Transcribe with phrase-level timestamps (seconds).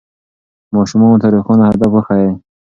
[0.75, 2.29] ماشومانو ته روښانه هدف وښیئ.